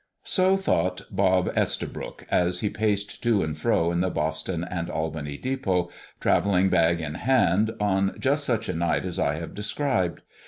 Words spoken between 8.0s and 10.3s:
just such a night as I have described.